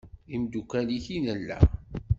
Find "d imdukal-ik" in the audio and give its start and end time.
0.27-1.05